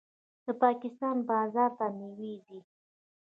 [0.45, 2.59] د پاکستان بازار ته میوې ځي.